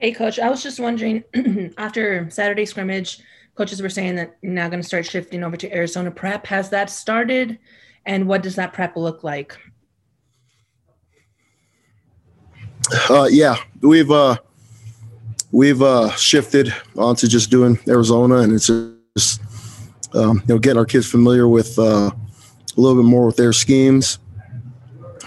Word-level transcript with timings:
Hey, 0.00 0.12
coach, 0.12 0.38
I 0.38 0.48
was 0.48 0.62
just 0.62 0.78
wondering 0.78 1.24
after 1.76 2.30
Saturday 2.30 2.64
scrimmage, 2.66 3.18
coaches 3.56 3.82
were 3.82 3.88
saying 3.88 4.14
that 4.14 4.36
now 4.42 4.68
going 4.68 4.80
to 4.80 4.86
start 4.86 5.04
shifting 5.04 5.42
over 5.42 5.56
to 5.56 5.74
Arizona 5.74 6.12
prep. 6.12 6.46
Has 6.46 6.70
that 6.70 6.88
started? 6.88 7.58
And 8.06 8.28
what 8.28 8.44
does 8.44 8.54
that 8.54 8.72
prep 8.72 8.96
look 8.96 9.24
like? 9.24 9.58
Uh, 13.10 13.26
yeah, 13.28 13.56
we've 13.80 14.12
uh, 14.12 14.36
we've 15.50 15.82
uh, 15.82 16.10
shifted 16.12 16.72
onto 16.96 17.26
just 17.26 17.50
doing 17.50 17.76
Arizona, 17.88 18.36
and 18.36 18.52
it's 18.52 18.70
just 19.16 19.42
um, 20.14 20.44
you 20.46 20.54
know 20.54 20.58
getting 20.60 20.78
our 20.78 20.86
kids 20.86 21.10
familiar 21.10 21.48
with 21.48 21.76
uh, 21.76 22.12
a 22.12 22.80
little 22.80 23.02
bit 23.02 23.08
more 23.08 23.26
with 23.26 23.36
their 23.36 23.52
schemes, 23.52 24.20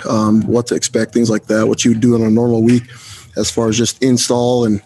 um, 0.09 0.41
what 0.43 0.65
to 0.67 0.75
expect, 0.75 1.13
things 1.13 1.29
like 1.29 1.45
that. 1.47 1.67
What 1.67 1.83
you 1.83 1.91
would 1.91 1.99
do 1.99 2.15
in 2.15 2.21
a 2.21 2.29
normal 2.29 2.63
week 2.63 2.83
as 3.37 3.49
far 3.49 3.69
as 3.69 3.77
just 3.77 4.01
install 4.03 4.65
and 4.65 4.81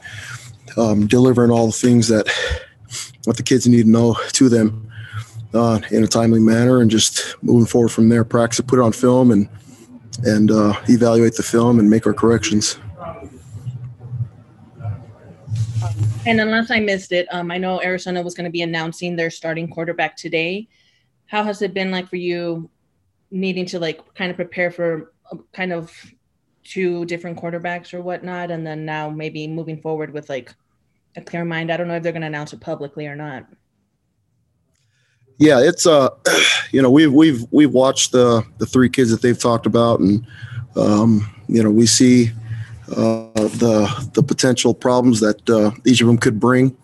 um, 0.78 1.08
delivering 1.08 1.52
all 1.52 1.68
the 1.68 1.72
things 1.72 2.08
that 2.08 2.28
what 3.26 3.38
the 3.38 3.44
kids 3.44 3.68
need 3.68 3.84
to 3.84 3.90
know 3.90 4.16
to 4.34 4.50
them 4.50 4.92
uh, 5.54 5.80
in 5.92 6.04
a 6.04 6.08
timely 6.08 6.40
manner, 6.40 6.82
and 6.82 6.92
just 6.92 7.36
moving 7.42 7.66
forward 7.66 7.90
from 7.90 8.10
there. 8.10 8.24
Practice, 8.24 8.62
put 8.62 8.80
it 8.80 8.82
on 8.82 8.92
film, 8.92 9.32
and 9.32 9.50
and 10.24 10.52
uh, 10.52 10.74
evaluate 10.88 11.36
the 11.36 11.44
film 11.44 11.80
and 11.80 11.90
make 11.90 12.06
our 12.06 12.14
corrections. 12.14 12.78
And 16.26 16.42
unless 16.42 16.72
I 16.72 16.80
missed 16.80 17.12
it, 17.12 17.28
um, 17.32 17.52
I 17.52 17.58
know 17.58 17.82
Arizona 17.82 18.22
was 18.22 18.34
going 18.34 18.46
to 18.46 18.52
be 18.52 18.64
announcing 18.64 19.16
their 19.16 19.30
starting 19.30 19.70
quarterback 19.70 20.18
today. 20.18 20.68
How 21.28 21.44
has 21.44 21.62
it 21.62 21.74
been 21.74 21.92
like 21.92 22.10
for 22.10 22.16
you, 22.16 22.70
needing 23.30 23.66
to 23.68 23.80
like 23.80 24.14
kind 24.16 24.32
of 24.32 24.36
prepare 24.36 24.72
for 24.72 25.14
kind 25.54 25.72
of 25.72 25.92
two 26.66 27.06
different 27.06 27.40
quarterbacks 27.40 27.94
or 27.94 28.02
whatnot, 28.02 28.52
and 28.52 28.66
then 28.68 28.86
now 28.86 29.10
maybe 29.10 29.48
moving 29.48 29.80
forward 29.80 30.12
with 30.12 30.30
like 30.30 30.54
a 31.16 31.22
clear 31.22 31.46
mind. 31.46 31.72
I 31.72 31.78
don't 31.78 31.88
know 31.88 31.96
if 31.96 32.04
they're 32.04 32.12
going 32.12 32.22
to 32.22 32.28
announce 32.28 32.52
it 32.52 32.60
publicly 32.60 33.08
or 33.08 33.16
not. 33.16 33.46
Yeah, 35.38 35.62
it's 35.62 35.86
uh, 35.86 36.10
you 36.72 36.82
know, 36.82 36.92
we've 36.92 37.14
we've 37.14 37.46
we've 37.52 37.72
watched 37.72 38.12
the 38.12 38.46
the 38.58 38.66
three 38.66 38.90
kids 38.90 39.12
that 39.12 39.22
they've 39.22 39.40
talked 39.40 39.66
about, 39.66 40.00
and 40.00 40.26
um, 40.76 41.30
you 41.48 41.64
know, 41.64 41.72
we 41.72 41.86
see 41.86 42.32
uh, 42.90 43.30
the 43.34 44.10
the 44.14 44.24
potential 44.24 44.74
problems 44.74 45.20
that 45.20 45.50
uh, 45.50 45.72
each 45.86 46.02
of 46.02 46.08
them 46.08 46.18
could 46.18 46.40
bring, 46.40 46.76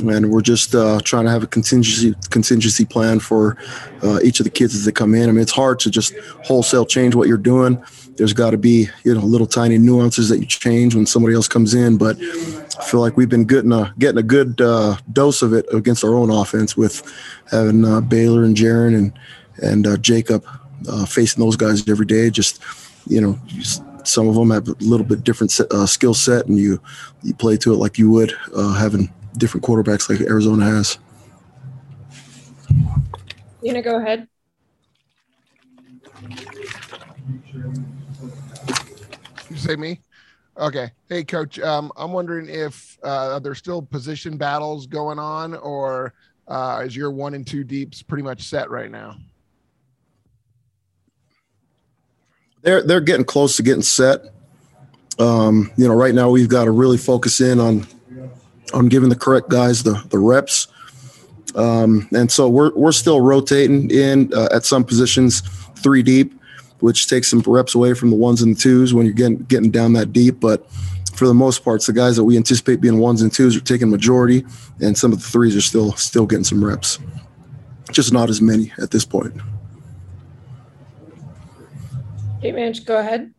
and 0.00 0.30
we're 0.30 0.42
just 0.42 0.74
uh, 0.74 1.00
trying 1.04 1.24
to 1.24 1.30
have 1.30 1.42
a 1.42 1.46
contingency 1.46 2.14
contingency 2.28 2.84
plan 2.84 3.18
for 3.18 3.56
uh, 4.02 4.18
each 4.22 4.40
of 4.40 4.44
the 4.44 4.50
kids 4.50 4.74
as 4.74 4.84
they 4.84 4.92
come 4.92 5.14
in. 5.14 5.28
I 5.28 5.32
mean, 5.32 5.42
it's 5.42 5.52
hard 5.52 5.78
to 5.80 5.90
just 5.90 6.14
wholesale 6.44 6.84
change 6.84 7.14
what 7.14 7.28
you're 7.28 7.38
doing 7.38 7.82
there's 8.16 8.32
got 8.32 8.50
to 8.50 8.58
be 8.58 8.88
you 9.04 9.14
know 9.14 9.20
little 9.20 9.46
tiny 9.46 9.78
nuances 9.78 10.28
that 10.28 10.38
you 10.38 10.46
change 10.46 10.94
when 10.94 11.06
somebody 11.06 11.34
else 11.34 11.48
comes 11.48 11.74
in. 11.74 11.96
But 11.96 12.16
I 12.20 12.84
feel 12.84 13.00
like 13.00 13.16
we've 13.16 13.28
been 13.28 13.44
getting 13.44 13.72
a 13.72 13.94
getting 13.98 14.18
a 14.18 14.22
good 14.22 14.60
uh, 14.60 14.96
dose 15.12 15.42
of 15.42 15.52
it 15.52 15.66
against 15.72 16.04
our 16.04 16.14
own 16.14 16.30
offense 16.30 16.76
with 16.76 17.02
having 17.50 17.84
uh, 17.84 18.00
Baylor 18.00 18.44
and 18.44 18.56
Jaren 18.56 18.94
and 18.96 19.18
and 19.62 19.86
uh, 19.86 19.96
Jacob 19.96 20.44
uh, 20.88 21.06
facing 21.06 21.42
those 21.42 21.56
guys 21.56 21.88
every 21.88 22.06
day. 22.06 22.30
Just 22.30 22.62
you 23.06 23.20
know. 23.20 23.38
some 24.04 24.28
of 24.28 24.36
them 24.36 24.50
have 24.50 24.68
a 24.68 24.76
little 24.78 25.04
bit 25.04 25.24
different 25.24 25.58
uh, 25.72 25.84
skill 25.84 26.14
set, 26.14 26.46
and 26.46 26.58
you 26.58 26.80
you 27.22 27.34
play 27.34 27.56
to 27.56 27.72
it 27.72 27.76
like 27.76 27.98
you 27.98 28.08
would 28.08 28.32
uh, 28.54 28.74
having 28.74 29.12
different 29.36 29.64
quarterbacks 29.64 30.08
like 30.08 30.20
Arizona 30.20 30.64
has. 30.64 30.98
You 33.62 33.72
gonna 33.72 33.82
go 33.82 33.98
ahead? 33.98 34.28
You 39.56 39.62
say 39.62 39.76
me? 39.76 40.00
Okay. 40.58 40.90
Hey, 41.08 41.24
coach. 41.24 41.58
Um, 41.58 41.90
I'm 41.96 42.12
wondering 42.12 42.46
if 42.46 42.98
uh, 43.02 43.38
there's 43.38 43.56
still 43.56 43.80
position 43.80 44.36
battles 44.36 44.86
going 44.86 45.18
on, 45.18 45.54
or 45.54 46.12
uh, 46.46 46.82
is 46.84 46.94
your 46.94 47.10
one 47.10 47.32
and 47.32 47.46
two 47.46 47.64
deeps 47.64 48.02
pretty 48.02 48.22
much 48.22 48.42
set 48.42 48.68
right 48.68 48.90
now? 48.90 49.16
They're 52.60 52.82
they're 52.82 53.00
getting 53.00 53.24
close 53.24 53.56
to 53.56 53.62
getting 53.62 53.80
set. 53.80 54.26
Um, 55.18 55.70
you 55.78 55.88
know, 55.88 55.94
right 55.94 56.14
now 56.14 56.28
we've 56.28 56.50
got 56.50 56.64
to 56.64 56.70
really 56.70 56.98
focus 56.98 57.40
in 57.40 57.58
on 57.58 57.86
on 58.74 58.88
giving 58.88 59.08
the 59.08 59.16
correct 59.16 59.48
guys 59.48 59.82
the 59.82 60.04
the 60.10 60.18
reps. 60.18 60.68
Um, 61.54 62.08
and 62.14 62.30
so 62.30 62.50
we're 62.50 62.74
we're 62.74 62.92
still 62.92 63.22
rotating 63.22 63.90
in 63.90 64.34
uh, 64.34 64.48
at 64.52 64.66
some 64.66 64.84
positions 64.84 65.40
three 65.76 66.02
deep 66.02 66.38
which 66.80 67.08
takes 67.08 67.28
some 67.28 67.40
reps 67.40 67.74
away 67.74 67.94
from 67.94 68.10
the 68.10 68.16
ones 68.16 68.42
and 68.42 68.56
the 68.56 68.60
twos 68.60 68.94
when 68.94 69.06
you're 69.06 69.14
getting 69.14 69.38
getting 69.44 69.70
down 69.70 69.92
that 69.94 70.12
deep. 70.12 70.40
But 70.40 70.70
for 71.14 71.26
the 71.26 71.34
most 71.34 71.64
part, 71.64 71.82
the 71.82 71.92
guys 71.92 72.16
that 72.16 72.24
we 72.24 72.36
anticipate 72.36 72.80
being 72.80 72.98
ones 72.98 73.22
and 73.22 73.32
twos 73.32 73.56
are 73.56 73.60
taking 73.60 73.90
majority, 73.90 74.44
and 74.80 74.96
some 74.96 75.12
of 75.12 75.20
the 75.20 75.28
threes 75.28 75.56
are 75.56 75.60
still 75.60 75.92
still 75.92 76.26
getting 76.26 76.44
some 76.44 76.64
reps. 76.64 76.98
Just 77.90 78.12
not 78.12 78.28
as 78.28 78.40
many 78.40 78.72
at 78.78 78.90
this 78.90 79.04
point. 79.04 79.34
Hey, 82.40 82.52
man, 82.52 82.74
go 82.84 82.98
ahead. 82.98 83.32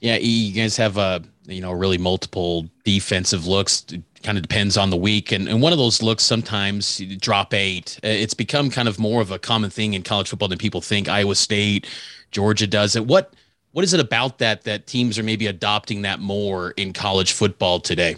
Yeah, 0.00 0.16
you 0.16 0.52
guys 0.52 0.76
have 0.76 0.98
a 0.98 1.00
uh, 1.00 1.20
you 1.46 1.60
know 1.60 1.72
really 1.72 1.98
multiple 1.98 2.68
defensive 2.84 3.46
looks. 3.46 3.86
Kind 4.24 4.38
of 4.38 4.42
depends 4.42 4.76
on 4.78 4.88
the 4.88 4.96
week, 4.96 5.32
and 5.32 5.48
and 5.48 5.60
one 5.60 5.72
of 5.72 5.78
those 5.78 6.02
looks 6.02 6.24
sometimes 6.24 6.98
drop 7.20 7.52
eight. 7.52 8.00
It's 8.02 8.32
become 8.34 8.70
kind 8.70 8.88
of 8.88 8.98
more 8.98 9.20
of 9.20 9.30
a 9.30 9.38
common 9.38 9.68
thing 9.68 9.92
in 9.92 10.02
college 10.02 10.30
football 10.30 10.48
than 10.48 10.58
people 10.58 10.80
think. 10.80 11.08
Iowa 11.08 11.34
State 11.34 11.86
Georgia 12.30 12.66
does 12.66 12.96
it. 12.96 13.06
What 13.06 13.34
what 13.72 13.84
is 13.84 13.92
it 13.92 14.00
about 14.00 14.38
that 14.38 14.64
that 14.64 14.86
teams 14.86 15.18
are 15.18 15.22
maybe 15.22 15.46
adopting 15.46 16.02
that 16.02 16.20
more 16.20 16.70
in 16.72 16.92
college 16.92 17.32
football 17.32 17.80
today? 17.80 18.16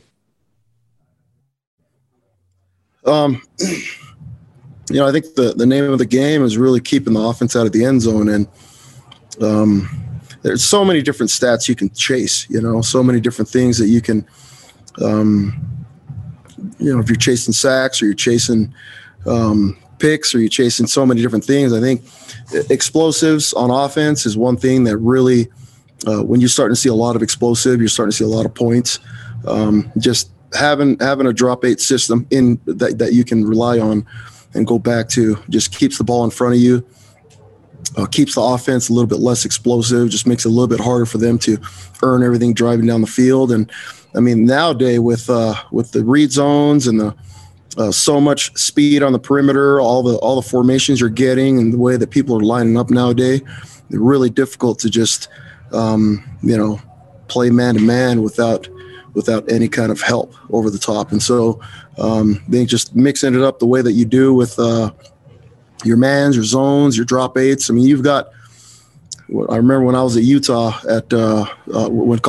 Um, 3.04 3.42
you 3.58 3.80
know, 4.90 5.06
I 5.06 5.12
think 5.12 5.34
the 5.34 5.54
the 5.56 5.66
name 5.66 5.84
of 5.84 5.98
the 5.98 6.06
game 6.06 6.44
is 6.44 6.56
really 6.56 6.80
keeping 6.80 7.14
the 7.14 7.20
offense 7.20 7.56
out 7.56 7.66
of 7.66 7.72
the 7.72 7.84
end 7.84 8.02
zone, 8.02 8.28
and 8.28 8.48
um, 9.40 9.88
there's 10.42 10.64
so 10.64 10.84
many 10.84 11.02
different 11.02 11.30
stats 11.30 11.68
you 11.68 11.74
can 11.74 11.90
chase. 11.90 12.48
You 12.48 12.60
know, 12.60 12.80
so 12.80 13.02
many 13.02 13.20
different 13.20 13.48
things 13.48 13.78
that 13.78 13.88
you 13.88 14.00
can. 14.00 14.26
Um, 15.02 15.75
you 16.78 16.92
know, 16.92 17.00
if 17.00 17.08
you're 17.08 17.16
chasing 17.16 17.52
sacks 17.52 18.00
or 18.00 18.06
you're 18.06 18.14
chasing 18.14 18.72
um, 19.26 19.76
picks 19.98 20.34
or 20.34 20.38
you're 20.38 20.48
chasing 20.48 20.86
so 20.86 21.06
many 21.06 21.20
different 21.22 21.44
things. 21.44 21.72
I 21.72 21.80
think 21.80 22.02
explosives 22.70 23.52
on 23.54 23.70
offense 23.70 24.26
is 24.26 24.36
one 24.36 24.56
thing 24.56 24.84
that 24.84 24.98
really, 24.98 25.48
uh, 26.06 26.22
when 26.22 26.40
you're 26.40 26.48
starting 26.48 26.74
to 26.74 26.80
see 26.80 26.88
a 26.88 26.94
lot 26.94 27.16
of 27.16 27.22
explosive, 27.22 27.80
you're 27.80 27.88
starting 27.88 28.10
to 28.10 28.16
see 28.16 28.24
a 28.24 28.28
lot 28.28 28.46
of 28.46 28.54
points. 28.54 28.98
Um, 29.46 29.90
just 29.98 30.30
having 30.54 30.98
having 31.00 31.26
a 31.26 31.32
drop 31.32 31.64
eight 31.64 31.80
system 31.80 32.26
in 32.30 32.60
that, 32.66 32.98
that 32.98 33.12
you 33.12 33.24
can 33.24 33.44
rely 33.44 33.78
on 33.78 34.06
and 34.54 34.66
go 34.66 34.78
back 34.78 35.08
to 35.10 35.36
just 35.50 35.74
keeps 35.74 35.98
the 35.98 36.04
ball 36.04 36.24
in 36.24 36.30
front 36.30 36.54
of 36.54 36.60
you. 36.60 36.86
Uh, 37.96 38.04
keeps 38.04 38.34
the 38.34 38.40
offense 38.40 38.88
a 38.88 38.92
little 38.92 39.06
bit 39.06 39.20
less 39.20 39.44
explosive, 39.44 40.10
just 40.10 40.26
makes 40.26 40.44
it 40.44 40.48
a 40.48 40.50
little 40.50 40.66
bit 40.66 40.80
harder 40.80 41.06
for 41.06 41.18
them 41.18 41.38
to 41.38 41.56
earn 42.02 42.22
everything 42.22 42.52
driving 42.52 42.86
down 42.86 43.00
the 43.00 43.06
field. 43.06 43.52
And 43.52 43.70
I 44.14 44.20
mean, 44.20 44.46
nowadays 44.46 45.00
with 45.00 45.28
uh, 45.28 45.54
with 45.70 45.92
the 45.92 46.04
read 46.04 46.32
zones 46.32 46.86
and 46.86 47.00
the 47.00 47.14
uh, 47.76 47.92
so 47.92 48.20
much 48.20 48.56
speed 48.56 49.02
on 49.02 49.12
the 49.12 49.18
perimeter, 49.18 49.80
all 49.80 50.02
the 50.02 50.16
all 50.16 50.36
the 50.36 50.48
formations 50.48 51.00
you're 51.00 51.10
getting, 51.10 51.58
and 51.58 51.72
the 51.72 51.78
way 51.78 51.96
that 51.96 52.10
people 52.10 52.36
are 52.36 52.44
lining 52.44 52.76
up 52.76 52.90
nowadays. 52.90 53.42
It's 53.42 53.98
really 53.98 54.30
difficult 54.30 54.78
to 54.80 54.90
just 54.90 55.28
um, 55.72 56.24
you 56.42 56.56
know 56.56 56.80
play 57.28 57.50
man 57.50 57.74
to 57.74 57.80
man 57.80 58.22
without 58.22 58.68
without 59.14 59.50
any 59.50 59.68
kind 59.68 59.90
of 59.90 60.00
help 60.00 60.34
over 60.50 60.70
the 60.70 60.78
top. 60.78 61.10
And 61.10 61.22
so 61.22 61.60
um, 61.98 62.42
they 62.48 62.66
just 62.66 62.94
mixing 62.94 63.34
it 63.34 63.40
up 63.40 63.58
the 63.58 63.66
way 63.66 63.80
that 63.80 63.92
you 63.92 64.04
do 64.04 64.34
with 64.34 64.58
uh, 64.58 64.92
your 65.84 65.96
mans, 65.96 66.36
your 66.36 66.44
zones, 66.44 66.96
your 66.96 67.06
drop 67.06 67.36
eights. 67.36 67.70
I 67.70 67.74
mean, 67.74 67.86
you've 67.86 68.04
got. 68.04 68.30
I 69.50 69.56
remember 69.56 69.82
when 69.82 69.96
I 69.96 70.02
was 70.04 70.16
at 70.16 70.22
Utah 70.22 70.78
at 70.88 71.12
uh, 71.12 71.46
uh, 71.74 71.88
when 71.88 72.20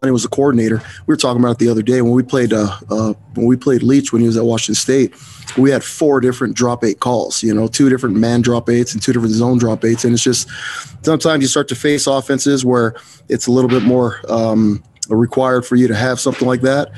college 0.00 0.12
was 0.12 0.24
a 0.24 0.28
coordinator. 0.28 0.82
We 1.06 1.12
were 1.12 1.16
talking 1.16 1.42
about 1.42 1.52
it 1.52 1.58
the 1.58 1.68
other 1.68 1.82
day 1.82 2.00
when 2.00 2.12
we 2.12 2.22
played 2.22 2.54
uh, 2.54 2.74
uh, 2.90 3.12
when 3.34 3.46
we 3.46 3.56
played 3.56 3.82
Leach 3.82 4.14
when 4.14 4.22
he 4.22 4.26
was 4.26 4.36
at 4.38 4.44
Washington 4.44 4.74
State. 4.74 5.14
We 5.58 5.70
had 5.70 5.84
four 5.84 6.20
different 6.20 6.54
drop 6.54 6.82
eight 6.84 7.00
calls. 7.00 7.42
You 7.42 7.52
know, 7.52 7.68
two 7.68 7.90
different 7.90 8.16
man 8.16 8.40
drop 8.40 8.70
eights 8.70 8.94
and 8.94 9.02
two 9.02 9.12
different 9.12 9.34
zone 9.34 9.58
drop 9.58 9.84
eights, 9.84 10.04
and 10.04 10.14
it's 10.14 10.22
just 10.22 10.48
sometimes 11.02 11.42
you 11.42 11.48
start 11.48 11.68
to 11.68 11.74
face 11.74 12.06
offenses 12.06 12.64
where 12.64 12.94
it's 13.28 13.46
a 13.46 13.52
little 13.52 13.68
bit 13.68 13.82
more 13.82 14.20
um, 14.30 14.82
required 15.10 15.66
for 15.66 15.76
you 15.76 15.86
to 15.86 15.94
have 15.94 16.18
something 16.18 16.48
like 16.48 16.62
that. 16.62 16.90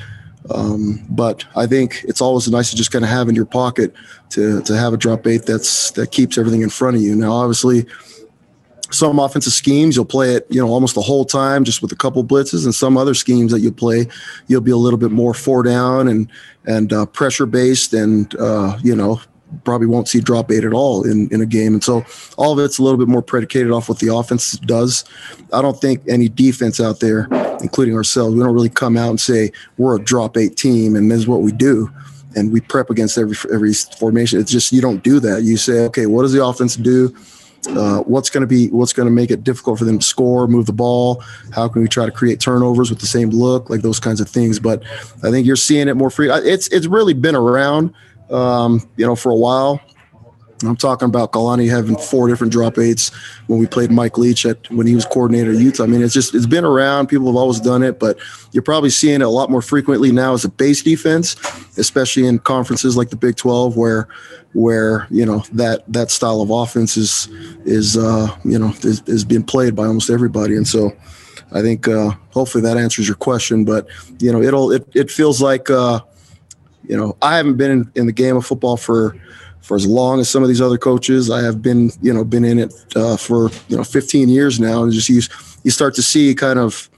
Um, 0.49 1.05
but 1.09 1.43
I 1.57 1.67
think 1.67 2.05
it's 2.07 2.21
always 2.21 2.49
nice 2.49 2.69
to 2.69 2.77
just 2.77 2.91
kind 2.91 3.03
of 3.03 3.11
have 3.11 3.27
in 3.27 3.35
your 3.35 3.45
pocket 3.45 3.93
to 4.29 4.61
to 4.61 4.77
have 4.77 4.93
a 4.93 4.97
drop 4.97 5.27
eight 5.27 5.45
that's 5.45 5.91
that 5.91 6.11
keeps 6.11 6.37
everything 6.37 6.61
in 6.61 6.69
front 6.69 6.95
of 6.95 7.01
you. 7.01 7.17
Now, 7.17 7.33
obviously 7.33 7.85
some 8.93 9.19
offensive 9.19 9.53
schemes 9.53 9.95
you'll 9.95 10.05
play 10.05 10.35
it 10.35 10.45
you 10.49 10.61
know 10.61 10.69
almost 10.69 10.95
the 10.95 11.01
whole 11.01 11.25
time 11.25 11.63
just 11.63 11.81
with 11.81 11.91
a 11.91 11.95
couple 11.95 12.23
blitzes 12.23 12.63
and 12.65 12.75
some 12.75 12.97
other 12.97 13.13
schemes 13.13 13.51
that 13.51 13.59
you 13.59 13.71
play 13.71 14.07
you'll 14.47 14.61
be 14.61 14.71
a 14.71 14.77
little 14.77 14.99
bit 14.99 15.11
more 15.11 15.33
four 15.33 15.63
down 15.63 16.07
and 16.07 16.29
and 16.65 16.93
uh, 16.93 17.05
pressure 17.07 17.45
based 17.45 17.93
and 17.93 18.35
uh, 18.35 18.77
you 18.83 18.95
know 18.95 19.19
probably 19.63 19.87
won't 19.87 20.07
see 20.07 20.19
drop 20.19 20.51
eight 20.51 20.63
at 20.63 20.73
all 20.73 21.03
in, 21.03 21.29
in 21.29 21.41
a 21.41 21.45
game. 21.45 21.73
And 21.73 21.83
so 21.83 22.03
all 22.37 22.53
of 22.53 22.59
it's 22.59 22.77
a 22.77 22.83
little 22.83 22.97
bit 22.97 23.07
more 23.07 23.21
predicated 23.21 23.71
off 23.71 23.89
what 23.89 23.99
the 23.99 24.13
offense 24.13 24.53
does. 24.59 25.05
I 25.51 25.61
don't 25.61 25.79
think 25.79 26.01
any 26.07 26.29
defense 26.29 26.79
out 26.79 26.99
there, 26.99 27.27
including 27.61 27.95
ourselves, 27.95 28.35
we 28.35 28.41
don't 28.41 28.53
really 28.53 28.69
come 28.69 28.97
out 28.97 29.09
and 29.09 29.21
say 29.21 29.51
we're 29.77 29.97
a 29.97 30.03
drop 30.03 30.37
eight 30.37 30.57
team 30.57 30.95
and 30.95 31.11
this 31.11 31.19
is 31.19 31.27
what 31.27 31.41
we 31.41 31.51
do. 31.51 31.91
And 32.35 32.51
we 32.51 32.61
prep 32.61 32.89
against 32.89 33.17
every 33.17 33.37
every 33.53 33.73
formation. 33.73 34.39
It's 34.39 34.51
just 34.51 34.71
you 34.71 34.81
don't 34.81 35.03
do 35.03 35.19
that. 35.19 35.43
You 35.43 35.55
say, 35.55 35.85
okay, 35.85 36.07
what 36.07 36.23
does 36.23 36.33
the 36.33 36.43
offense 36.43 36.75
do? 36.75 37.15
Uh, 37.69 37.99
what's 38.01 38.29
going 38.29 38.41
to 38.41 38.47
be 38.47 38.67
what's 38.69 38.91
going 38.91 39.07
to 39.07 39.11
make 39.11 39.31
it 39.31 39.43
difficult 39.43 39.79
for 39.79 39.85
them 39.85 39.99
to 39.99 40.05
score, 40.05 40.47
move 40.47 40.65
the 40.65 40.73
ball? 40.73 41.23
How 41.51 41.67
can 41.67 41.81
we 41.81 41.87
try 41.87 42.05
to 42.05 42.11
create 42.11 42.39
turnovers 42.39 42.89
with 42.89 42.99
the 42.99 43.07
same 43.07 43.29
look, 43.29 43.69
like 43.69 43.81
those 43.81 43.99
kinds 43.99 44.19
of 44.19 44.29
things? 44.29 44.59
But 44.59 44.83
I 45.23 45.31
think 45.31 45.47
you're 45.47 45.55
seeing 45.55 45.87
it 45.87 45.95
more 45.95 46.09
free. 46.09 46.29
It's 46.29 46.67
it's 46.69 46.87
really 46.87 47.13
been 47.13 47.35
around, 47.35 47.93
um, 48.29 48.87
you 48.97 49.05
know, 49.05 49.15
for 49.15 49.31
a 49.31 49.35
while. 49.35 49.79
I'm 50.67 50.75
talking 50.75 51.07
about 51.07 51.31
Kalani 51.31 51.69
having 51.69 51.97
four 51.97 52.27
different 52.27 52.53
drop 52.53 52.77
eights 52.77 53.09
when 53.47 53.59
we 53.59 53.67
played 53.67 53.91
Mike 53.91 54.17
Leach 54.17 54.45
at 54.45 54.69
when 54.71 54.87
he 54.87 54.95
was 54.95 55.05
coordinator 55.05 55.51
at 55.51 55.57
Utah. 55.57 55.83
I 55.83 55.87
mean, 55.87 56.01
it's 56.01 56.13
just 56.13 56.33
it's 56.33 56.45
been 56.45 56.65
around. 56.65 57.07
People 57.07 57.27
have 57.27 57.35
always 57.35 57.59
done 57.59 57.83
it, 57.83 57.99
but 57.99 58.17
you're 58.51 58.63
probably 58.63 58.89
seeing 58.89 59.21
it 59.21 59.25
a 59.25 59.29
lot 59.29 59.49
more 59.49 59.61
frequently 59.61 60.11
now 60.11 60.33
as 60.33 60.45
a 60.45 60.49
base 60.49 60.83
defense, 60.83 61.35
especially 61.77 62.25
in 62.25 62.39
conferences 62.39 62.97
like 62.97 63.09
the 63.09 63.15
Big 63.15 63.35
12, 63.35 63.77
where 63.77 64.07
where 64.53 65.07
you 65.09 65.25
know 65.25 65.43
that 65.51 65.83
that 65.91 66.11
style 66.11 66.41
of 66.41 66.49
offense 66.49 66.95
is 66.97 67.27
is 67.65 67.97
uh, 67.97 68.35
you 68.45 68.57
know 68.57 68.69
is, 68.81 69.01
is 69.07 69.25
being 69.25 69.43
played 69.43 69.75
by 69.75 69.85
almost 69.85 70.09
everybody, 70.09 70.55
and 70.55 70.67
so. 70.67 70.91
I 71.55 71.61
think 71.61 71.87
uh, 71.87 72.09
hopefully 72.31 72.63
that 72.63 72.77
answers 72.77 73.07
your 73.07 73.15
question, 73.15 73.63
but 73.63 73.87
you 74.17 74.31
know 74.31 74.41
it'll 74.41 74.71
it, 74.71 74.87
it 74.95 75.11
feels 75.11 75.39
like 75.39 75.69
uh, 75.69 75.99
you 76.87 76.97
know 76.97 77.15
I 77.21 77.37
haven't 77.37 77.57
been 77.57 77.69
in, 77.69 77.91
in 77.93 78.05
the 78.07 78.11
game 78.11 78.35
of 78.35 78.43
football 78.43 78.75
for 78.75 79.15
for 79.63 79.75
as 79.75 79.87
long 79.87 80.19
as 80.19 80.29
some 80.29 80.43
of 80.43 80.49
these 80.49 80.61
other 80.61 80.77
coaches. 80.77 81.31
I 81.31 81.41
have 81.41 81.61
been, 81.61 81.89
you 82.01 82.13
know, 82.13 82.23
been 82.23 82.43
in 82.45 82.59
it 82.59 82.73
uh, 82.95 83.17
for 83.17 83.49
you 83.69 83.77
know 83.77 83.83
15 83.83 84.29
years 84.29 84.59
now, 84.59 84.83
and 84.83 84.91
just 84.91 85.09
you 85.09 85.21
you 85.63 85.71
start 85.71 85.95
to 85.95 86.03
see 86.03 86.35
kind 86.35 86.59
of 86.59 86.89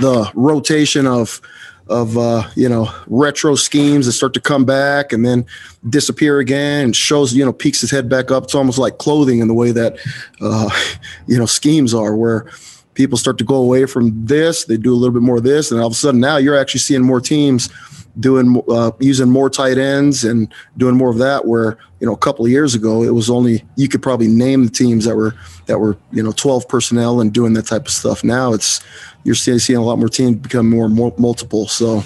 the 0.00 0.30
rotation 0.34 1.06
of 1.06 1.40
of 1.88 2.16
uh, 2.16 2.48
you 2.54 2.68
know 2.68 2.88
retro 3.08 3.56
schemes 3.56 4.06
that 4.06 4.12
start 4.12 4.32
to 4.34 4.40
come 4.40 4.64
back 4.64 5.12
and 5.12 5.26
then 5.26 5.44
disappear 5.88 6.38
again 6.38 6.84
and 6.86 6.96
shows 6.96 7.34
you 7.34 7.44
know 7.44 7.52
peeks 7.52 7.80
his 7.80 7.90
head 7.90 8.08
back 8.08 8.30
up. 8.30 8.44
It's 8.44 8.54
almost 8.54 8.78
like 8.78 8.98
clothing 8.98 9.40
in 9.40 9.48
the 9.48 9.54
way 9.54 9.72
that 9.72 9.98
uh, 10.40 10.70
you 11.26 11.36
know 11.36 11.46
schemes 11.46 11.92
are 11.92 12.16
where 12.16 12.48
people 12.94 13.18
start 13.18 13.36
to 13.36 13.44
go 13.44 13.56
away 13.56 13.84
from 13.84 14.24
this, 14.24 14.64
they 14.64 14.78
do 14.78 14.90
a 14.90 14.96
little 14.96 15.12
bit 15.12 15.20
more 15.20 15.36
of 15.36 15.42
this, 15.42 15.70
and 15.70 15.78
all 15.80 15.88
of 15.88 15.92
a 15.92 15.96
sudden 15.96 16.18
now 16.18 16.38
you're 16.38 16.56
actually 16.56 16.80
seeing 16.80 17.02
more 17.02 17.20
teams 17.20 17.68
doing 18.18 18.62
uh, 18.68 18.90
using 18.98 19.30
more 19.30 19.50
tight 19.50 19.78
ends 19.78 20.24
and 20.24 20.52
doing 20.76 20.96
more 20.96 21.10
of 21.10 21.18
that. 21.18 21.46
Where 21.46 21.78
you 22.00 22.06
know 22.06 22.12
a 22.12 22.18
couple 22.18 22.44
of 22.44 22.50
years 22.50 22.74
ago 22.74 23.02
it 23.02 23.14
was 23.14 23.30
only 23.30 23.64
you 23.76 23.88
could 23.88 24.02
probably 24.02 24.28
name 24.28 24.64
the 24.64 24.70
teams 24.70 25.04
that 25.04 25.16
were 25.16 25.34
that 25.66 25.78
were 25.78 25.96
you 26.12 26.22
know 26.22 26.32
12 26.32 26.68
personnel 26.68 27.20
and 27.20 27.32
doing 27.32 27.52
that 27.54 27.66
type 27.66 27.86
of 27.86 27.92
stuff. 27.92 28.24
Now 28.24 28.52
it's 28.52 28.80
you're 29.26 29.34
seeing, 29.34 29.76
a 29.76 29.82
lot 29.82 29.98
more 29.98 30.08
teams 30.08 30.36
become 30.36 30.70
more, 30.70 30.88
more 30.88 31.12
multiple. 31.18 31.66
So 31.66 32.04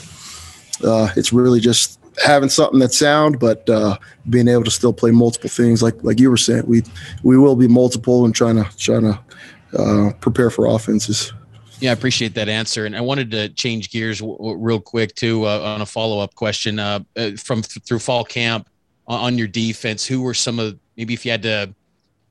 uh, 0.83 1.11
it's 1.17 1.35
really 1.35 1.61
just 1.61 2.01
having 2.25 2.49
something 2.49 2.79
that's 2.79 2.99
sound, 2.99 3.39
but 3.39 3.69
uh, 3.69 3.99
being 4.31 4.49
able 4.49 4.65
to 4.65 4.71
still 4.71 4.95
play 4.95 5.11
multiple 5.11 5.51
things. 5.51 5.83
Like 5.83 6.03
like 6.03 6.19
you 6.19 6.31
were 6.31 6.39
saying, 6.39 6.65
we 6.67 6.83
we 7.23 7.37
will 7.37 7.57
be 7.57 7.69
multiple 7.69 8.25
and 8.25 8.35
trying 8.35 8.57
to 8.57 8.65
trying 8.79 9.03
to 9.03 9.21
uh, 9.79 10.13
prepare 10.21 10.49
for 10.49 10.67
offenses. 10.67 11.33
Yeah, 11.81 11.91
I 11.91 11.93
appreciate 11.95 12.35
that 12.35 12.51
answer, 12.51 12.85
and 12.85 12.95
I 12.95 13.01
wanted 13.01 13.31
to 13.31 13.49
change 13.49 13.91
gears 13.91 14.19
w- 14.19 14.37
w- 14.37 14.59
real 14.59 14.81
quick 14.81 15.15
too 15.15 15.47
uh, 15.47 15.61
on 15.61 15.81
a 15.81 15.87
follow 15.87 16.21
up 16.21 16.35
question 16.35 16.79
uh, 16.79 17.01
uh, 17.17 17.31
from 17.33 17.63
th- 17.63 17.83
through 17.85 18.01
fall 18.01 18.23
camp 18.23 18.69
on, 19.07 19.21
on 19.21 19.39
your 19.39 19.47
defense. 19.47 20.07
Who 20.07 20.21
were 20.21 20.35
some 20.35 20.59
of 20.59 20.79
maybe 20.99 21.15
if 21.15 21.25
you 21.25 21.31
had 21.31 21.43
to 21.43 21.75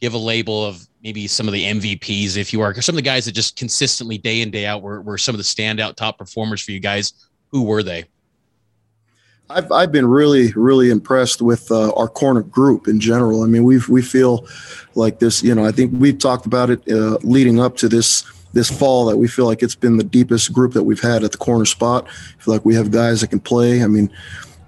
give 0.01 0.13
a 0.13 0.19
label 0.19 0.63
of 0.63 0.87
maybe 1.03 1.25
some 1.27 1.47
of 1.47 1.53
the 1.53 1.65
MVPs, 1.65 2.37
if 2.37 2.53
you 2.53 2.61
are, 2.61 2.79
some 2.79 2.93
of 2.93 2.97
the 2.97 3.01
guys 3.01 3.25
that 3.25 3.31
just 3.31 3.55
consistently 3.55 4.19
day 4.19 4.41
in 4.41 4.51
day 4.51 4.67
out 4.67 4.83
were, 4.83 5.01
were 5.01 5.17
some 5.17 5.33
of 5.33 5.37
the 5.39 5.43
standout 5.43 5.95
top 5.95 6.19
performers 6.19 6.61
for 6.61 6.71
you 6.71 6.79
guys. 6.79 7.13
Who 7.47 7.63
were 7.63 7.81
they? 7.81 8.05
I've, 9.49 9.71
I've 9.71 9.91
been 9.91 10.05
really, 10.05 10.51
really 10.51 10.91
impressed 10.91 11.41
with 11.41 11.71
uh, 11.71 11.91
our 11.93 12.07
corner 12.07 12.43
group 12.43 12.87
in 12.87 12.99
general. 12.99 13.41
I 13.41 13.47
mean, 13.47 13.63
we 13.63 13.81
we 13.89 14.03
feel 14.03 14.47
like 14.93 15.17
this. 15.17 15.41
You 15.41 15.55
know, 15.55 15.65
I 15.65 15.71
think 15.71 15.91
we've 15.95 16.19
talked 16.19 16.45
about 16.45 16.69
it 16.69 16.87
uh, 16.87 17.17
leading 17.23 17.59
up 17.59 17.75
to 17.77 17.89
this 17.89 18.23
this 18.53 18.69
fall 18.69 19.05
that 19.05 19.17
we 19.17 19.27
feel 19.27 19.45
like 19.45 19.61
it's 19.61 19.75
been 19.75 19.97
the 19.97 20.03
deepest 20.03 20.51
group 20.53 20.73
that 20.73 20.83
we've 20.83 21.01
had 21.01 21.23
at 21.23 21.31
the 21.31 21.37
corner 21.37 21.65
spot. 21.65 22.07
I 22.07 22.43
feel 22.43 22.53
like 22.53 22.65
we 22.65 22.75
have 22.75 22.91
guys 22.91 23.21
that 23.21 23.29
can 23.29 23.39
play. 23.39 23.83
I 23.83 23.87
mean, 23.87 24.11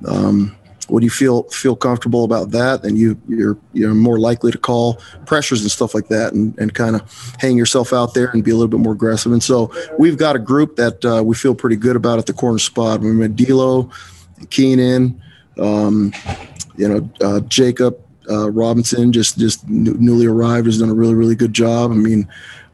um, 0.07 0.55
when 0.87 1.03
you 1.03 1.09
feel 1.09 1.43
feel 1.43 1.75
comfortable 1.75 2.25
about 2.25 2.51
that, 2.51 2.83
then 2.83 2.95
you 2.95 3.19
you're 3.27 3.57
you're 3.71 3.93
more 3.93 4.19
likely 4.19 4.51
to 4.51 4.57
call 4.57 4.99
pressures 5.25 5.61
and 5.61 5.71
stuff 5.71 5.95
like 5.95 6.09
that, 6.09 6.33
and, 6.33 6.57
and 6.59 6.73
kind 6.73 6.95
of 6.95 7.35
hang 7.39 7.57
yourself 7.57 7.93
out 7.93 8.13
there 8.13 8.29
and 8.31 8.43
be 8.43 8.51
a 8.51 8.55
little 8.55 8.67
bit 8.67 8.79
more 8.79 8.93
aggressive. 8.93 9.31
And 9.31 9.41
so 9.41 9.71
we've 9.97 10.17
got 10.17 10.35
a 10.35 10.39
group 10.39 10.75
that 10.75 11.05
uh, 11.05 11.23
we 11.23 11.35
feel 11.35 11.55
pretty 11.55 11.77
good 11.77 11.95
about 11.95 12.19
at 12.19 12.25
the 12.25 12.33
corner 12.33 12.59
spot. 12.59 12.99
We 12.99 13.11
met 13.11 13.35
D'Lo, 13.37 13.89
Keenan, 14.49 15.21
um, 15.57 16.13
you 16.75 16.89
know, 16.89 17.09
uh, 17.21 17.39
Jacob 17.41 17.97
uh, 18.31 18.49
Robinson, 18.49 19.11
just 19.11 19.37
just 19.37 19.67
newly 19.67 20.25
arrived, 20.25 20.65
has 20.65 20.79
done 20.79 20.89
a 20.89 20.93
really 20.93 21.13
really 21.13 21.35
good 21.35 21.53
job. 21.53 21.91
I 21.91 21.95
mean, 21.95 22.27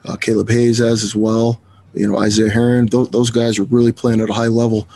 uh, 0.06 0.15
Caleb 0.15 0.50
Hayes 0.50 0.77
has 0.77 1.04
as 1.04 1.15
well. 1.15 1.59
You 1.94 2.07
know, 2.07 2.19
Isaiah 2.19 2.50
Herron. 2.50 2.86
Those, 2.88 3.09
those 3.09 3.31
guys 3.31 3.57
are 3.57 3.63
really 3.63 3.92
playing 3.92 4.21
at 4.21 4.30
a 4.30 4.33
high 4.33 4.48
level. 4.48 4.88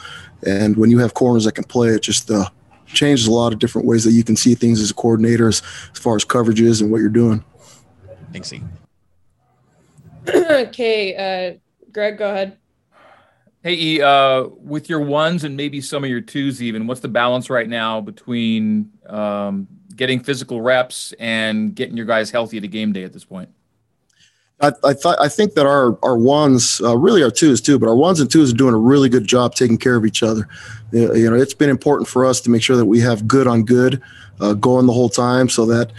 And 0.45 0.77
when 0.77 0.89
you 0.91 0.99
have 0.99 1.13
corners 1.13 1.45
that 1.45 1.53
can 1.53 1.63
play, 1.63 1.89
it 1.89 2.01
just 2.01 2.29
uh, 2.29 2.49
changes 2.85 3.27
a 3.27 3.31
lot 3.31 3.53
of 3.53 3.59
different 3.59 3.87
ways 3.87 4.03
that 4.03 4.11
you 4.11 4.23
can 4.23 4.35
see 4.35 4.55
things 4.55 4.79
as 4.79 4.91
a 4.91 4.93
coordinator 4.93 5.47
as, 5.47 5.61
as 5.93 5.99
far 5.99 6.15
as 6.15 6.25
coverages 6.25 6.81
and 6.81 6.91
what 6.91 6.99
you're 6.99 7.09
doing. 7.09 7.43
Thanks, 8.31 8.53
E. 8.53 8.61
okay, 10.29 11.15
uh, 11.55 11.89
Greg, 11.91 12.17
go 12.17 12.29
ahead. 12.29 12.57
Hey, 13.63 13.73
E, 13.73 14.01
uh, 14.01 14.45
with 14.57 14.89
your 14.89 15.01
ones 15.01 15.43
and 15.43 15.55
maybe 15.55 15.81
some 15.81 16.03
of 16.03 16.09
your 16.09 16.21
twos, 16.21 16.61
even, 16.61 16.87
what's 16.87 17.01
the 17.01 17.07
balance 17.07 17.49
right 17.49 17.69
now 17.69 18.01
between 18.01 18.91
um, 19.07 19.67
getting 19.91 20.19
physical 20.19 20.61
reps 20.61 21.13
and 21.19 21.75
getting 21.75 21.97
your 21.97 22.05
guys 22.05 22.31
healthy 22.31 22.57
a 22.57 22.61
game 22.61 22.93
day 22.93 23.03
at 23.03 23.13
this 23.13 23.25
point? 23.25 23.49
I, 24.61 24.71
I 24.83 24.93
thought 24.93 25.19
I 25.19 25.27
think 25.27 25.55
that 25.55 25.65
our 25.65 25.97
our 26.03 26.17
ones 26.17 26.81
uh, 26.81 26.95
really 26.95 27.23
our 27.23 27.31
twos 27.31 27.61
too, 27.61 27.79
but 27.79 27.89
our 27.89 27.95
ones 27.95 28.19
and 28.19 28.29
twos 28.29 28.53
are 28.53 28.55
doing 28.55 28.73
a 28.73 28.77
really 28.77 29.09
good 29.09 29.25
job 29.25 29.55
taking 29.55 29.77
care 29.77 29.95
of 29.95 30.05
each 30.05 30.21
other. 30.21 30.47
You 30.91 31.29
know, 31.29 31.35
it's 31.35 31.53
been 31.53 31.69
important 31.69 32.07
for 32.07 32.25
us 32.25 32.41
to 32.41 32.49
make 32.49 32.61
sure 32.61 32.77
that 32.77 32.85
we 32.85 32.99
have 32.99 33.27
good 33.27 33.47
on 33.47 33.63
good 33.63 34.01
uh, 34.39 34.53
going 34.53 34.85
the 34.85 34.93
whole 34.93 35.09
time, 35.09 35.49
so 35.49 35.65
that 35.65 35.91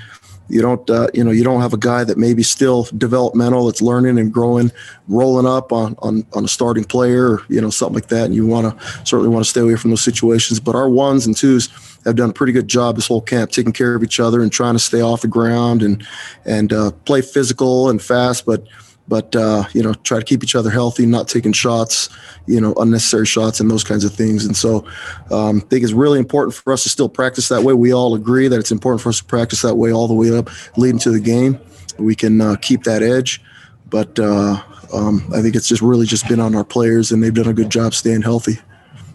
you 0.48 0.60
don't 0.60 0.88
uh, 0.90 1.08
you 1.14 1.24
know 1.24 1.30
you 1.30 1.44
don't 1.44 1.60
have 1.60 1.72
a 1.72 1.78
guy 1.78 2.04
that 2.04 2.18
maybe 2.18 2.42
still 2.42 2.84
developmental 2.96 3.66
that's 3.66 3.80
learning 3.80 4.18
and 4.18 4.32
growing 4.32 4.70
rolling 5.08 5.46
up 5.46 5.72
on 5.72 5.96
on, 6.00 6.26
on 6.34 6.44
a 6.44 6.48
starting 6.48 6.84
player 6.84 7.32
or 7.32 7.42
you 7.48 7.60
know 7.60 7.70
something 7.70 7.94
like 7.94 8.08
that. 8.08 8.26
And 8.26 8.34
you 8.34 8.46
want 8.46 8.78
to 8.78 8.86
certainly 9.06 9.28
want 9.28 9.44
to 9.44 9.50
stay 9.50 9.60
away 9.60 9.76
from 9.76 9.90
those 9.90 10.04
situations. 10.04 10.60
But 10.60 10.74
our 10.74 10.88
ones 10.88 11.26
and 11.26 11.36
twos 11.36 11.68
have 12.04 12.16
done 12.16 12.30
a 12.30 12.32
pretty 12.32 12.52
good 12.52 12.68
job 12.68 12.96
this 12.96 13.06
whole 13.06 13.20
camp 13.20 13.50
taking 13.50 13.72
care 13.72 13.94
of 13.94 14.02
each 14.02 14.20
other 14.20 14.42
and 14.42 14.50
trying 14.52 14.74
to 14.74 14.80
stay 14.80 15.00
off 15.00 15.22
the 15.22 15.28
ground 15.28 15.82
and 15.82 16.06
and 16.44 16.72
uh, 16.72 16.90
play 17.04 17.22
physical 17.22 17.88
and 17.88 18.02
fast. 18.02 18.44
But 18.44 18.64
but 19.08 19.34
uh, 19.34 19.64
you 19.72 19.82
know 19.82 19.94
try 19.94 20.18
to 20.18 20.24
keep 20.24 20.42
each 20.42 20.54
other 20.54 20.70
healthy 20.70 21.06
not 21.06 21.28
taking 21.28 21.52
shots 21.52 22.08
you 22.46 22.60
know 22.60 22.72
unnecessary 22.74 23.26
shots 23.26 23.60
and 23.60 23.70
those 23.70 23.84
kinds 23.84 24.04
of 24.04 24.14
things. 24.14 24.44
And 24.44 24.56
so 24.56 24.84
um, 25.30 25.62
i 25.64 25.68
think 25.68 25.84
it's 25.84 25.92
really 25.92 26.18
important 26.18 26.54
for 26.54 26.72
us 26.72 26.82
to 26.84 26.88
still 26.88 27.08
practice 27.08 27.48
that 27.48 27.62
way. 27.62 27.74
We 27.74 27.92
all 27.92 28.14
agree 28.14 28.48
that 28.48 28.58
it's 28.58 28.72
important 28.72 29.02
for 29.02 29.10
us 29.10 29.18
to 29.18 29.24
practice 29.24 29.62
that 29.62 29.74
way 29.74 29.92
all 29.92 30.08
the 30.08 30.14
way 30.14 30.36
up 30.36 30.50
leading 30.76 30.98
to 31.00 31.10
the 31.10 31.20
game. 31.20 31.58
We 31.98 32.14
can 32.14 32.40
uh, 32.40 32.56
keep 32.56 32.84
that 32.84 33.02
edge. 33.02 33.42
But 33.90 34.18
uh, 34.18 34.62
um, 34.94 35.30
i 35.34 35.42
think 35.42 35.54
it's 35.54 35.68
just 35.68 35.82
really 35.82 36.06
just 36.06 36.28
been 36.28 36.40
on 36.40 36.54
our 36.54 36.64
players 36.64 37.12
and 37.12 37.22
they've 37.22 37.34
done 37.34 37.48
a 37.48 37.52
good 37.52 37.70
job 37.70 37.94
staying 37.94 38.22
healthy. 38.22 38.58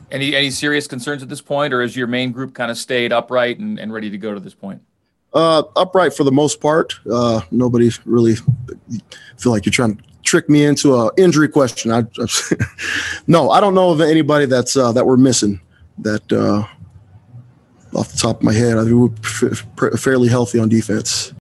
Any 0.10 0.36
any 0.36 0.52
serious 0.52 0.88
concerns 0.88 1.22
at 1.22 1.30
this 1.30 1.42
point 1.42 1.74
or 1.74 1.82
has 1.82 1.96
your 1.96 2.08
main 2.08 2.32
group 2.32 2.54
kind 2.54 2.72
of 2.72 2.78
stayed 2.78 3.12
upright 3.12 3.60
and, 3.60 3.80
and 3.80 3.92
ready 3.92 4.10
to 4.10 4.18
go 4.18 4.34
to 4.34 4.40
this 4.40 4.54
point 4.54 4.82
uh, 5.34 5.64
upright 5.76 6.14
for 6.14 6.24
the 6.24 6.32
most 6.32 6.62
part. 6.62 6.96
Uh, 7.12 7.42
nobody 7.52 7.92
really 8.06 8.36
feel 9.38 9.52
like 9.52 9.66
you're 9.66 9.72
trying 9.72 9.96
to 9.96 10.04
trick 10.24 10.50
me 10.50 10.66
into 10.66 10.96
a 10.96 11.12
injury 11.18 11.48
question. 11.48 11.92
I, 11.92 12.00
I 12.00 12.28
no, 13.28 13.50
I 13.50 13.60
don't 13.60 13.76
know 13.76 13.92
of 13.92 14.02
anybody 14.02 14.46
that's 14.46 14.76
uh, 14.76 14.92
that 14.92 15.06
we're 15.06 15.18
missing. 15.18 15.62
That 16.00 16.32
uh, 16.32 16.68
off 17.98 18.12
the 18.12 18.18
top 18.18 18.38
of 18.38 18.44
my 18.44 18.54
head, 18.54 18.78
I 18.78 18.84
think 18.84 18.96
we're 18.96 19.92
f- 19.92 20.00
fairly 20.00 20.28
healthy 20.28 20.60
on 20.60 20.70
defense. 20.70 21.34